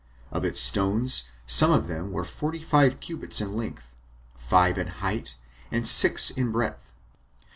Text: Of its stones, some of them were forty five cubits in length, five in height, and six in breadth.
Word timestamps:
Of 0.31 0.43
its 0.43 0.59
stones, 0.59 1.25
some 1.45 1.69
of 1.69 1.85
them 1.87 2.11
were 2.11 2.23
forty 2.23 2.63
five 2.63 2.99
cubits 2.99 3.39
in 3.39 3.53
length, 3.53 3.93
five 4.35 4.79
in 4.79 4.87
height, 4.87 5.35
and 5.71 5.87
six 5.87 6.31
in 6.31 6.51
breadth. 6.51 6.91